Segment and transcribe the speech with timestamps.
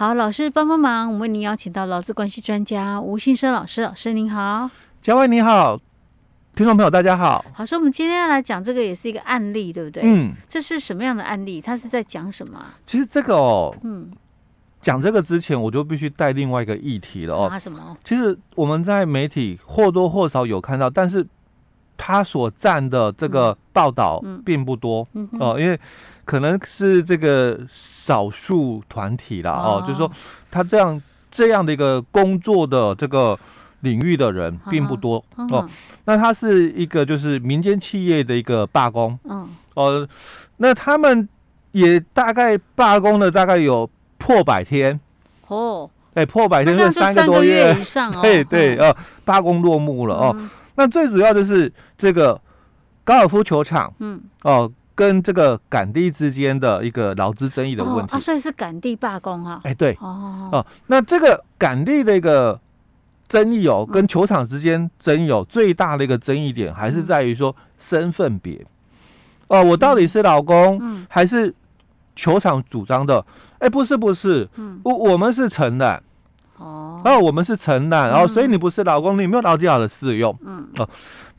[0.00, 4.70] 好，老师帮帮忙，我们为您邀请到劳资关系专家吴信生老师，老师您好，
[5.02, 5.78] 嘉惠你好，
[6.54, 7.44] 听众朋友大家好。
[7.52, 10.02] 好，所以我们今天要来讲这个也是一个案例，对不对？
[10.06, 11.60] 嗯，这是什么样的案例？
[11.60, 12.64] 他是在讲什么？
[12.86, 14.10] 其实这个哦，嗯，
[14.80, 17.48] 讲这个之前我就必须带另外一个议题了哦。
[17.48, 17.94] 啊什么？
[18.02, 21.26] 其实我们在媒体或多或少有看到，但是
[21.98, 25.78] 他所占的这个报道并不多，嗯哦，因为。
[26.30, 30.08] 可能是这个少数团体啦，哦，就是说
[30.48, 33.36] 他这样这样的一个工作的这个
[33.80, 35.68] 领域的人并不多哦。
[36.04, 40.08] 那他是一个就是民间企业的一个罢工，嗯，哦，
[40.58, 41.28] 那他们
[41.72, 45.00] 也大概罢工了大概有破百天，
[45.48, 47.74] 哦，哎，破百天是三个多月。
[47.76, 50.48] 以上， 对对，哦，罢工落幕了哦。
[50.76, 52.40] 那最主要就是这个
[53.02, 54.70] 高尔夫球场，嗯，哦。
[55.00, 59.60] 跟这个赶地之间的一个劳资争议的问题，哦、啊，所以是赶地罢工哈、啊。
[59.64, 62.60] 哎，对，哦，哦，那这个赶地的一个
[63.26, 68.62] 争议哦，跟球场之间争议有最大的一个争议点，还是在于说身份别。
[69.48, 71.54] 哦，我到底是劳工，还是
[72.14, 73.24] 球场主张的？
[73.58, 74.82] 哎，不是，不是，嗯。
[74.84, 76.02] 我我们是承揽，
[76.58, 80.86] 哦，然后我们是承揽，然后所以你不是劳工，你没有劳基法的适用，嗯，哦，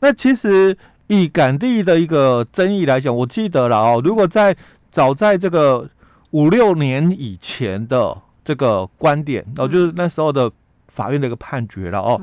[0.00, 0.76] 那其实。
[1.12, 4.00] 以港地的一个争议来讲，我记得了哦。
[4.02, 4.56] 如果在
[4.90, 5.86] 早在这个
[6.30, 10.50] 五六年以前的这个观点哦，就是那时候的
[10.88, 12.18] 法院的一个判决了哦，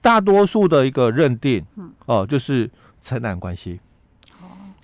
[0.00, 1.64] 大多数的一个认定
[2.06, 2.70] 哦，就是
[3.02, 3.80] 承揽关系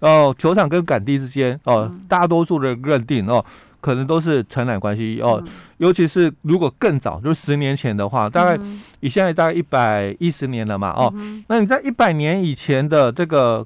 [0.01, 3.45] 哦，球场跟杆地之间哦，大多数的认定哦。
[3.87, 5.41] 可能都是承揽关系哦，
[5.77, 8.61] 尤其是如果更早，就是十年前的话，大概
[8.99, 11.15] 你现在大概一百一十年了嘛哦，
[11.47, 13.65] 那你在一百年以前的这个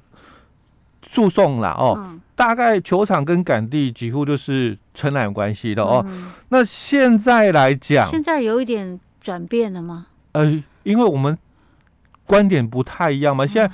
[1.01, 6.05] 诉讼啦哦，大概球场跟杆地几乎就是承揽关系的哦。
[6.49, 10.05] 那现在来讲，现在有一点转变了吗？
[10.33, 11.35] 呃，因为我们
[12.27, 13.73] 观点不太一样嘛，现在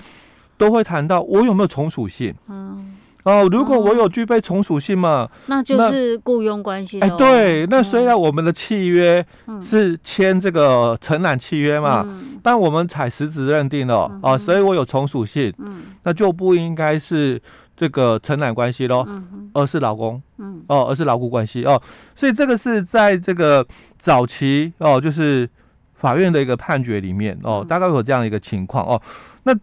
[0.57, 2.95] 都会谈到我有没有从属性，嗯。
[3.27, 7.01] 哦，如果我有具备从属性嘛，哦、那就是雇佣关系。
[7.01, 9.25] 哎，对，那虽然我们的契约
[9.61, 17.41] 是签这个承揽契约嘛，嗯、但我们采实质认定了、嗯、哦，所以我有从属性，嗯，那就不应该是
[17.75, 21.81] 这个承揽关系喽，嗯、而是劳工，嗯，哦，而是劳雇关系哦，
[22.15, 23.67] 所以这个是在这个
[23.99, 25.49] 早期哦，就是
[25.95, 29.01] 法院的一个判决里面哦，大概有这样一个情况哦。
[29.43, 29.53] 那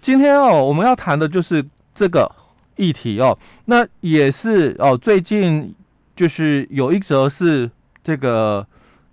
[0.00, 1.62] 今天哦，我们要谈的就是
[1.94, 2.26] 这个。
[2.76, 4.96] 议题哦，那也是哦。
[4.96, 5.74] 最近
[6.16, 7.70] 就是有一则是
[8.02, 8.66] 这个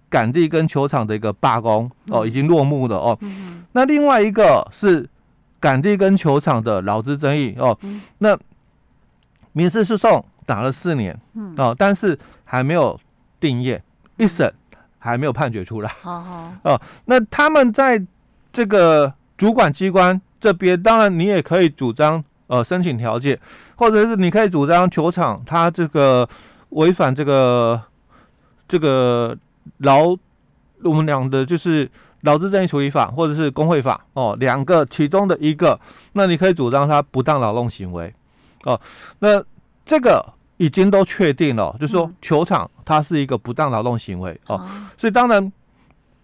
[0.09, 3.18] 港地跟球场的一个罢工哦，已经落幕了哦。
[3.22, 5.08] 嗯、那另外一个是
[5.59, 7.78] 港地跟球场的劳资争议哦。
[7.81, 8.38] 嗯、那
[9.52, 13.00] 民事诉讼打了四年，嗯、哦，但是还没有
[13.40, 13.81] 定业，
[14.18, 14.52] 一审
[14.97, 15.90] 还没有判决出来。
[15.90, 18.02] 好好哦，那他们在
[18.52, 22.24] 这个主管机关这边，当然你也可以主张。
[22.50, 23.40] 呃，申请调解，
[23.76, 26.28] 或者是你可以主张球场他这个
[26.70, 27.80] 违反这个
[28.68, 29.38] 这个
[29.78, 30.18] 劳
[30.84, 31.88] 我们讲的就是
[32.22, 35.80] 劳资争议处理法或者是工会法哦，两个其中的一个，
[36.14, 38.12] 那你可以主张他不当劳动行为
[38.64, 38.82] 哦，
[39.20, 39.44] 那
[39.86, 40.26] 这个
[40.58, 44.68] 已经都确定了，就是说球场它是一个不当劳动行为哦，
[44.98, 45.54] 所以当然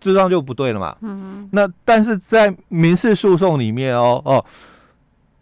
[0.02, 0.97] 这样就不对了嘛。
[1.02, 4.44] 嗯，那但是在民事诉讼里面哦哦。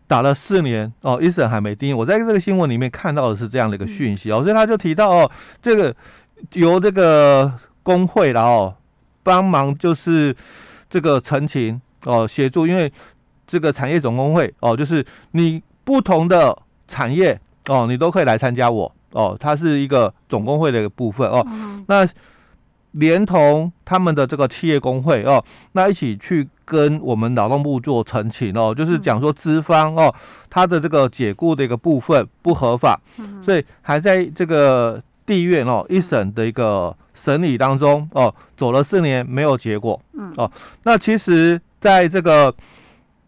[0.08, 1.96] 打了四年哦，一审还没定。
[1.96, 5.32] 我在这个新闻里面看到的是这样的一个讯息哦，所以他就提到哦，
[5.62, 5.96] 这个
[6.54, 8.74] 由这个工会然后
[9.24, 10.36] 帮忙就是
[10.90, 12.92] 这个陈情哦，协助，因为
[13.48, 21.46] 这个产业总工会哦，就是你不同的产业哦，你都可以来参加我哦，它是一个总工会的一个部分哦，
[21.88, 22.08] 那。
[22.94, 25.44] 连同他们的这个企业工会哦，
[25.74, 30.14] 那一起去跟我们劳动部做澄清哦，就是讲说资方哦，
[30.50, 33.00] 他的这个解雇的一个部分不合法，
[33.44, 40.02] 所以还在这个地院哦一审的一个审理当中哦，走了四年没有结果，
[40.38, 40.50] 哦，
[40.84, 42.54] 那其实在这个。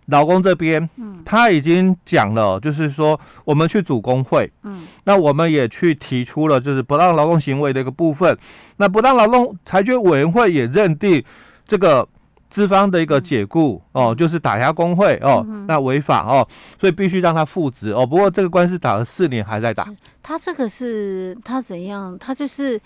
[0.07, 8.37] 劳工这边，嗯，他已经讲了，就是说我们去组工会，嗯，那我们也去提出了就是不当劳动行为的一个部分，
[8.77, 11.23] 那不当劳动裁决委员会也认定
[11.67, 12.07] 这个
[12.49, 16.47] 资方的一个解雇哦，就是打压工会哦，那违法哦，
[16.79, 18.05] 所以必须让他复职哦。
[18.05, 19.87] 不过这个官司打了四年还在打，
[20.21, 22.17] 他这个是他怎样？
[22.19, 22.79] 他就是。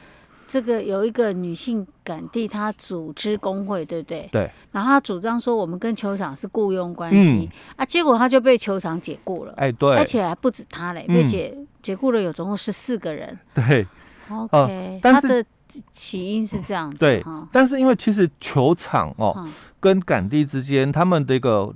[0.50, 4.28] 这个有一个女性杆地，她组织工会，对不对？
[4.32, 4.52] 对。
[4.72, 9.54] 然后她主张说，我们跟球场是雇佣关系、嗯、啊，结果她就被球场解雇了。
[9.58, 9.96] 哎，对。
[9.96, 13.38] 而且还不止她嘞，被解、嗯、解雇了有总共十四个人。
[13.54, 13.88] 对。
[14.32, 15.44] OK，、呃、他的
[15.92, 16.98] 起因是这样子。
[16.98, 21.74] 对，但是因为其实球场哦，嗯、跟杆地之间他们的一个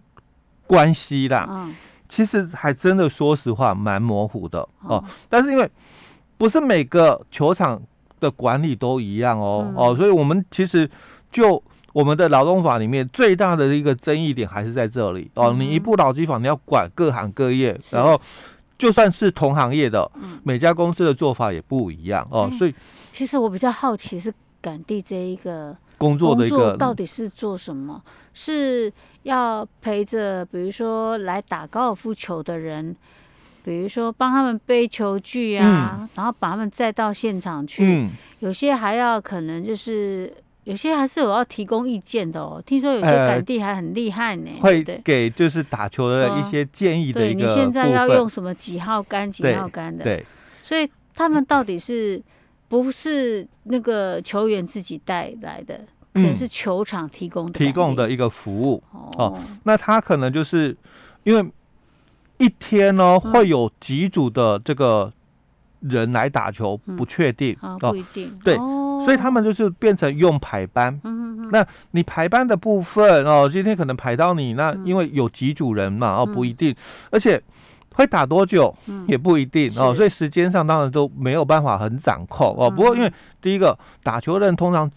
[0.67, 1.75] 关系啦，嗯，
[2.07, 5.03] 其实还真的说实话蛮模糊的哦。
[5.03, 5.67] 嗯、但是因为
[6.37, 7.81] 不是每个球场
[8.23, 10.89] 的管理都一样哦，嗯、哦，所以我们其实
[11.29, 11.61] 就
[11.91, 15.49] 我们的劳动法里面最大的一个争议点还是在这里哦。
[15.49, 18.19] 嗯、你一部劳基法你要管各行各业，然后。
[18.75, 20.11] 就算是同行业的，
[20.43, 22.73] 每家公司的做法也不一样哦，所以
[23.13, 28.01] 其实我比较好奇是赶地这一个工作的一个到底是做什么？
[28.33, 28.91] 是
[29.21, 32.93] 要陪着比如说来打高尔夫球的人，
[33.63, 40.33] 比如说帮他们背球具啊，然后把他们载到现场去，有些还要可能就是。
[40.65, 47.39] 有些还是有要提供意见的哦，听说有些杆地还很厉害呢，会给就是打球的一些建议的一个。
[47.41, 50.05] 对，你现在要用什么几号杆几号杆的？
[50.05, 50.25] 对，
[50.61, 52.23] 所以他们到底是
[52.69, 55.81] 不是那个球员自己带来的？
[56.13, 58.81] 可能是球场提供的提供的一个服务
[59.17, 59.37] 哦。
[59.63, 60.73] 那他可能就是
[61.25, 61.45] 因为
[62.43, 65.11] 一天呢会有几组的这个
[65.79, 68.37] 人来打球，不确定哦，不一定。
[68.43, 68.57] 对。
[69.03, 76.73] 所以他们就是变成用排班，嗯嗯，那你排班的部分哦，今天可能排到你，那因为有几组人嘛，哦不一定，
[77.11, 77.41] 而且
[77.95, 78.73] 会打多久？
[79.07, 82.69] 也不一定哦，所以时间上当然都没有办法很掌控哦。
[82.69, 83.11] 不过因为
[83.41, 84.89] 第一个打球的人通常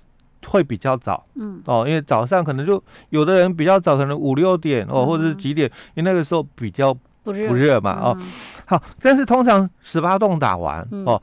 [0.46, 1.60] 会比较早，嗯。
[1.64, 6.96] 哦，因为早上可能就有的人比较早，可能五六点哦，或者是几点，因为那个时候比较
[7.32, 8.18] 不热嘛哦。
[8.64, 11.22] 好，但是通常十八洞打完哦，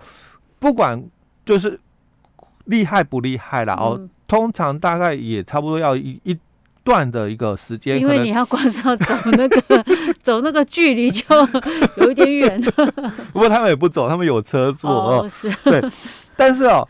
[0.60, 1.04] 不管
[1.46, 1.80] 就是。
[2.68, 3.74] 厉害不厉害啦？
[3.74, 6.40] 哦，通常大概也差不多要一一
[6.82, 9.62] 段的一个时间，因为你要光是要走那个
[10.22, 11.26] 走那个距离就
[11.98, 12.62] 有一点远。
[13.34, 15.28] 不过他们也不走，他们有车坐哦。
[15.28, 15.84] 是，对。
[16.38, 16.88] 但是哦，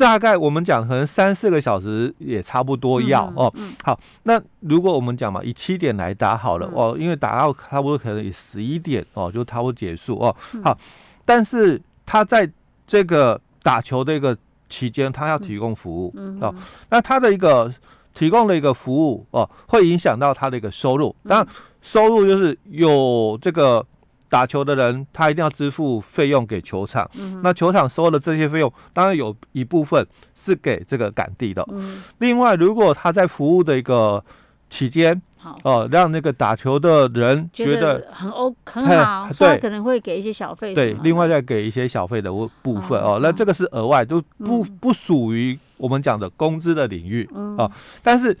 [0.00, 3.52] 大概我们讲可能三四个小时也差不多要哦。
[3.84, 10.34] 好，那如果我们讲嘛，以七点来打好了哦，因为打到差不多可能以十一点哦，就差不多结束哦。
[10.64, 10.76] 好，
[11.24, 12.50] 但是他在
[12.86, 14.36] 这个打球的一个。
[14.72, 16.54] 期间他要提供服务、嗯、哦，
[16.90, 17.74] 那他的一个
[18.14, 21.12] 提供的一个服务哦，会影响到他的一个收入。
[21.26, 21.48] 当然，
[21.82, 23.84] 收入就是有这个
[24.30, 27.10] 打球的人，他一定要支付费用给球场。
[27.18, 31.62] 嗯、那球场收的这些费用，当然有一部分是给这个杆地的。
[31.72, 34.24] 嗯、另外，如果他在服务的一个
[34.70, 42.30] 期间，好哦，让那个打球的人觉得很 O 很好，对，所以可能会给一些小费，对，另外再给一些小费的
[42.62, 43.18] 部分哦。
[43.22, 47.70] 那这个是额外，都不不属于我们讲的工资的领域哦。
[48.02, 48.36] 但是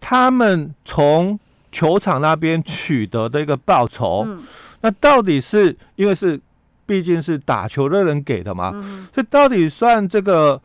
[0.00, 1.38] 他们从
[1.70, 4.26] 球场那边取得的一个报酬，
[4.80, 6.40] 那到底是因为是
[6.86, 8.70] 毕竟是打球的人给的嘛？
[9.14, 10.60] 所以到底算这个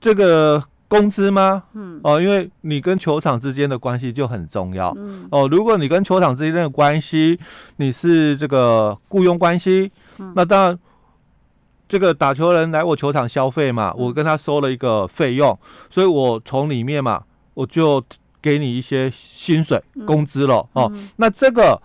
[0.00, 0.62] 这个？
[0.86, 1.64] 工资吗？
[1.72, 4.94] 嗯，哦，因为你跟球场之间的关系就很重要。
[4.96, 7.36] 嗯，哦，如果你跟球场之间的关系，
[7.78, 9.90] 你是这个雇佣关系，
[10.20, 10.78] 嗯、那当然，
[11.88, 15.58] 这个打球人来我球场消费嘛，我跟他收了一个费用，
[15.90, 17.24] 所以我从里面嘛，
[17.54, 18.00] 我就
[18.40, 20.64] 给你一些薪水、工资了。
[20.74, 21.80] 哦，嗯、那这个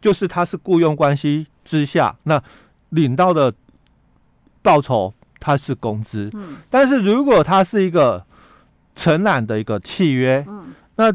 [0.00, 2.42] 就是他是雇佣关系之下，那
[2.90, 3.52] 领到的
[4.62, 6.30] 报酬，他是工资。
[6.32, 8.24] 嗯，但是如果他是一个
[8.96, 11.12] 承揽的一个契约，嗯，那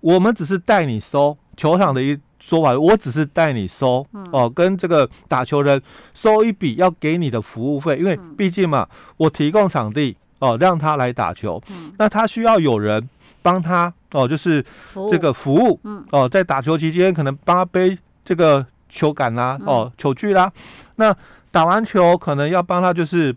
[0.00, 5.80] 我们只是代你收球场的一说法，我只是代你收，嗯、哦，跟这个打球人
[6.14, 8.86] 收一笔要给你的服务费，因为毕竟嘛，
[9.16, 13.08] 我提供场地哦，让他来打球，嗯，那他需要有人
[13.42, 14.64] 帮他哦，就是
[15.10, 20.50] 这个服务，嗯，哦，在打球期间可能帮他背这个球杆啦，哦，球具啦，
[20.96, 21.14] 那
[21.50, 23.34] 打完球可能要帮他，就是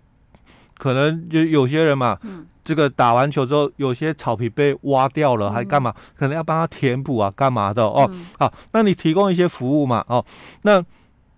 [0.77, 2.45] 可能就有些人嘛，嗯。
[2.61, 5.91] 这个打完球之后，有些草皮被挖掉了，还干嘛？
[6.15, 8.07] 可能要帮他填补啊，干嘛的哦？
[8.13, 10.05] 嗯、好，那你提供一些服务嘛？
[10.07, 10.23] 哦，
[10.61, 10.83] 那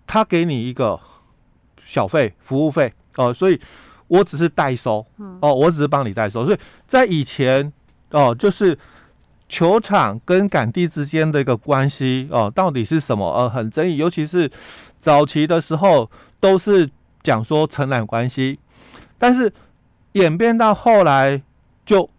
[0.05, 0.99] 他给你一个
[1.85, 3.57] 小费、服务费哦，所以
[4.09, 5.05] 我只是代收
[5.39, 6.43] 哦，我只是帮你代收。
[6.43, 7.71] 所以在以前
[8.09, 8.77] 哦，就是
[9.51, 13.29] 球场跟杆地之间的一个关系哦，到底是什么？
[13.33, 14.49] 呃，很争议，尤其是
[15.01, 16.89] 早期的时候都是
[17.21, 18.57] 讲说承揽关系，
[19.19, 19.51] 但是。
[20.13, 21.41] 演变到后来，
[21.85, 22.09] 就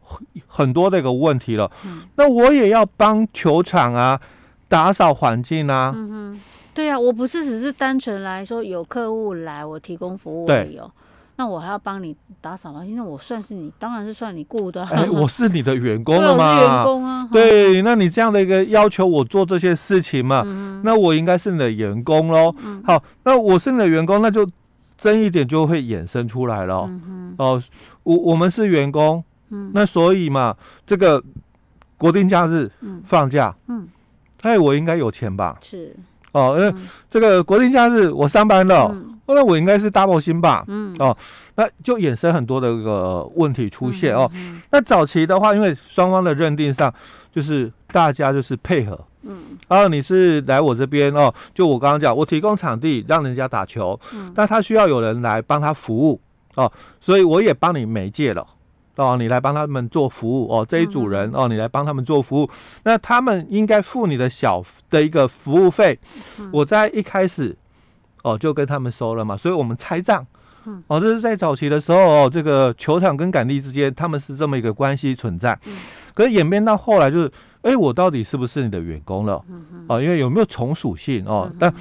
[0.47, 1.71] 很多的一个问题了。
[1.85, 4.19] 嗯、那我也要帮球场啊
[4.67, 5.93] 打扫环境啊。
[5.95, 6.41] 嗯哼，
[6.73, 10.91] 对啊，我不是只是单纯来说有客户来我提供服务而已哦。
[11.37, 14.85] 对那我还要帮你打扫环境，那我算是你，当然是算你雇的。
[14.85, 16.61] 哎，我是你的员工了吗？
[16.61, 17.29] 员工啊。
[17.33, 22.55] 对，那你这样的一个要求我做这些事情嘛，嗯、那我应该是你的员工喽。
[22.65, 24.49] 嗯、好，那我是你的员工，那就。
[24.99, 26.89] 争一点就会衍生出来了哦。
[26.89, 27.61] 嗯、哦，
[28.05, 31.21] 我我们是员工，嗯，那所以嘛，这个
[31.99, 32.71] 国定假日
[33.05, 33.89] 放假，嗯，
[34.43, 35.59] 哎，我应该有钱吧？
[35.61, 35.97] 是。
[36.33, 36.75] 哦，因为
[37.11, 40.65] 这个国定假日我上班了，嗯、那我应该是 double 薪吧？
[40.67, 41.17] 嗯，哦，
[41.57, 44.31] 那就衍生很多的一个问题出现哦。
[44.71, 46.93] 那早期的话，因为双方的认定上
[47.31, 56.21] 就是大家就是配合，嗯，然后你是来我这边哦，就我刚刚讲，我提供场地让人家打球，嗯，但他需要有人来帮他服务
[56.55, 56.71] 哦，
[57.01, 58.47] 所以我也帮你媒介了。
[59.03, 62.49] 哦，你来帮他们做服务哦，这一组人哦，你来帮他们做服务，
[62.85, 65.99] 那他们应该付你的小的一个服务费，
[66.53, 67.57] 我在一开始
[68.23, 70.25] 哦就跟他们收了嘛，所以我们拆账，
[70.87, 75.59] 哦，这是在早期的时候哦，这个球场跟杆地之间他们是这么一个关系存在，
[76.15, 77.33] 可是演变到后来就是，
[77.63, 79.45] 哎，我到底是不是你的员工了？
[79.89, 81.25] 哦，因为有没有从属性？
[81.27, 81.51] 哦？
[81.59, 81.73] 但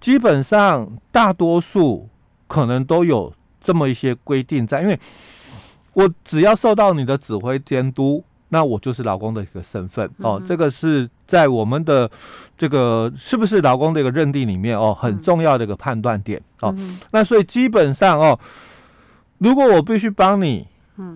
[0.00, 2.08] 基本上大多数
[2.46, 3.32] 可能都有
[3.62, 4.98] 这么一些规定在，因为。
[5.92, 10.38] 我只要受到你的指挥监督，那我就是劳工的一个身份哦。
[10.40, 12.10] 嗯、这个是在我们的
[12.56, 16.74] 这个是不是劳工的一个认定里面哦，很重要的一个判断点哦。
[16.76, 18.38] 嗯、那所以基本上哦，
[19.38, 20.66] 如果我必须帮你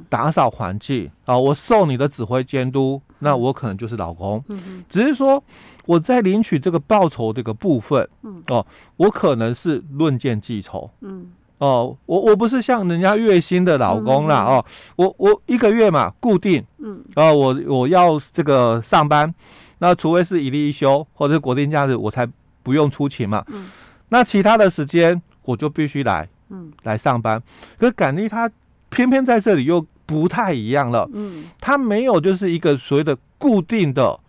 [0.09, 4.43] 打扫环境啊，我受你的指挥监督，那我可能就是劳工。
[4.49, 5.43] 嗯、哼只是说
[5.87, 8.09] 我在领取这个报酬这个部分，
[8.49, 8.67] 哦，
[8.97, 10.91] 我可能是论件计酬。
[11.01, 11.31] 嗯。
[11.65, 14.63] 哦，我我不是像人家月薪的老公啦，哦，
[14.97, 19.35] 我我一个月嘛固定，嗯，哦，我我要这个上班，
[19.79, 22.29] 那除非是一例一休或者是国定假日，我才
[22.63, 23.71] 不用出勤嘛，嗯，
[24.11, 27.43] 那其他的时间我就必须来，嗯，来上班。
[27.79, 28.51] 可是杆弟他
[28.91, 34.21] 偏偏在这里又不太一样了，嗯，他没有就是一个所谓的固定的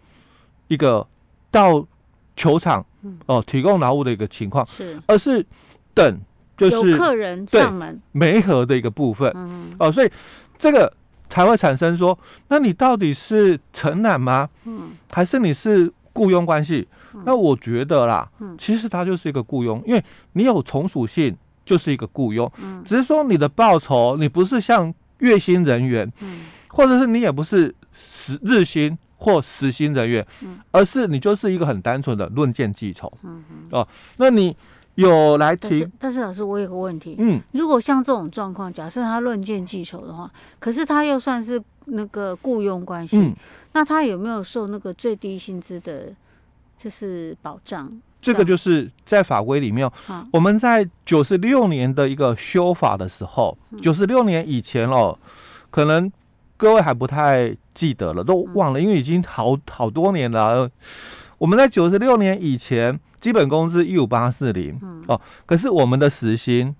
[0.70, 1.06] 一个
[1.52, 1.86] 到
[2.38, 2.86] 球场
[3.26, 5.46] 哦提供劳务的一个情况，是，而是
[5.94, 6.18] 等。
[6.58, 8.02] 就是有客人上门。
[8.12, 10.10] 媒合的一个部分，嗯、哦，所以
[10.58, 10.92] 这个
[11.30, 14.50] 才会产生说，那你到底是承揽吗？
[14.64, 16.88] 嗯，还是你是雇佣关系？
[17.14, 21.36] 嗯、那我觉得啦，嗯，其实它就是一个雇佣，因为你有从属性，
[21.66, 33.78] 就是一个雇佣，嗯，只是说你的报酬，你不是像月薪人员，嗯，或者是你也不是时日薪或时薪人员，嗯，而是你就是一个很单纯的论件计酬，嗯哼。
[33.78, 34.56] 哦，那你。
[34.96, 43.36] 有来提但，是老师，我有个问题，嗯，如果像这种状况，假设他论件计酬的话，可是他又算是那个雇佣关系，嗯，
[43.74, 46.14] 那他有没有受那个最低薪资的，
[46.78, 47.90] 就是保障？
[48.22, 55.16] 这个就是在法规里面，啊，我们在九十六年的一个修法的时候，九十六年以前哦，
[55.70, 56.12] 可能
[56.58, 60.72] 各位还不太记得了，都忘了，因为已经好好多年了。
[61.38, 63.00] 我们在九十六年以前。
[63.22, 66.76] 基本工资一五八四零哦，可是我们的时薪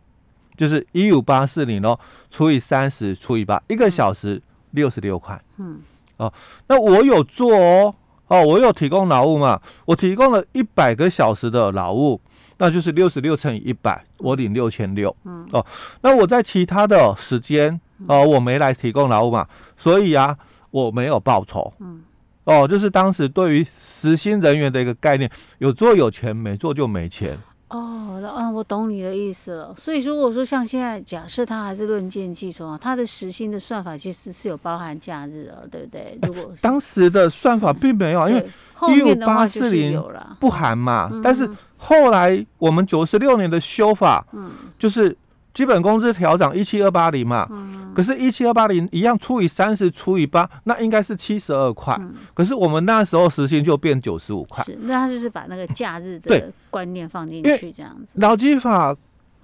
[0.56, 5.42] 就是一五八四零哦，除以三十除以八，一个小时六十六块。
[5.58, 5.80] 嗯，
[6.18, 6.32] 哦，
[6.68, 7.96] 那我有做哦，
[8.28, 9.60] 哦，我有提供劳务嘛？
[9.86, 12.22] 我提供了一百个小时的劳务，
[12.60, 15.16] 那就是六十六乘以一百，我领六千六。
[15.24, 15.66] 嗯，哦，
[16.02, 20.38] 那我在其他的时间哦，我没来提供劳务嘛，所以啊，
[20.70, 21.74] 我没有报酬。
[21.80, 22.04] 嗯。
[22.46, 27.38] 哦，就是当时对于实薪人员的一个概念，有做有钱，没做就没钱。
[27.70, 29.74] 哦，啊，我懂你的意思了。
[29.78, 36.18] 所以如果说像现在假设他还是论件计酬啊，他的时薪的算法其实是有包含假日的，对不对？
[36.22, 40.02] 如果当时的算法并没有，嗯、因为一五八四零
[40.40, 41.10] 不含嘛。
[41.12, 45.18] 嗯、但是后来我们九十六年的修法，嗯，就是。
[45.56, 51.96] 基本工资调涨一七二八零嘛，嗯、可是，一七二八零一样除以三十除以八，那应该是七十二块。
[51.98, 54.62] 嗯、可是我们那时候时薪就变九十五块。
[54.66, 58.08] 是，那他就是把那个假日的观念放进去这样子。
[58.16, 58.94] 劳基法，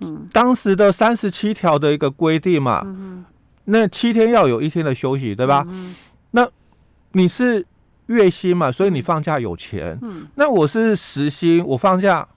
[0.02, 3.24] 嗯，当时的三十七条的一个规定嘛，嗯、
[3.64, 5.66] 那七天要有一天的休息，对吧？
[5.70, 5.96] 嗯、
[6.32, 6.46] 那
[7.14, 7.66] 你是
[8.08, 9.98] 月薪嘛，所以你放假有钱。
[10.02, 12.28] 嗯，那我是时薪，我放假。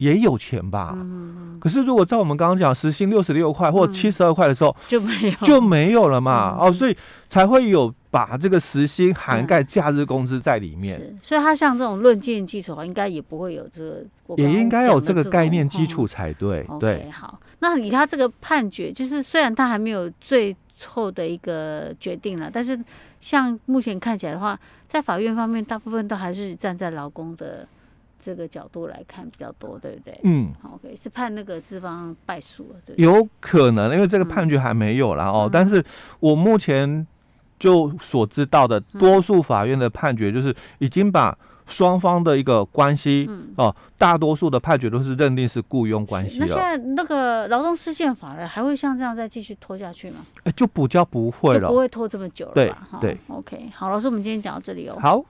[0.00, 5.46] 也有钱吧，嗯、可是如果照我们刚刚讲时薪六十六块或七十二块的时候，就没有。
[5.46, 6.96] 就没有了嘛，嗯、哦，所以
[7.28, 10.98] 才会有把这个时薪涵盖假日工资在里面。
[10.98, 16.66] 是，所以他像这种论件计酬的话，应该也不会有这个，也应该有这个概念基础才对。
[16.70, 22.82] 嗯、对，okay, 好，那以他这个判决，就是虽然他还没有最后的一个决定了，但是
[23.20, 27.68] 像目前看起来的话，在法院方面，大部分都还是站在劳工的。
[28.20, 30.20] 这个角度来看比较多，对不对？
[30.24, 33.04] 嗯，OK，是判那个资方败诉了，对，对。
[33.04, 35.24] 有可能，因为这个判决还没有啦。
[35.24, 35.48] 哦。
[35.48, 35.82] 嗯、但是
[36.20, 37.06] 我目前
[37.58, 41.36] 就所知道的，多数法院的判决就是已经把
[41.66, 46.38] 双方的一个关系哦，大多数的判决都是认定是雇佣关系。
[46.40, 50.26] 那现在那个劳动事件法的还会像这样再继续拖下去吗？
[50.44, 52.52] 哎，就补交不会了，不会拖这么久了。
[52.54, 53.16] 对对。
[53.28, 54.98] OK，好，老师，我们今天讲到这里哦。
[55.00, 55.24] 好。